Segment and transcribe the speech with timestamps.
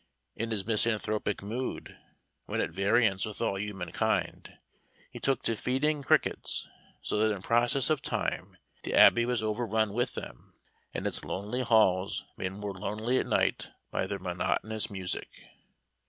[0.35, 1.95] In his misanthropic mood,
[2.47, 4.53] when at variance with all human kind,
[5.11, 6.67] he took to feeding crickets,
[7.03, 10.55] so that in process of time the Abbey was overrun with them,
[10.91, 15.45] and its lonely halls made more lonely at night by their monotonous music.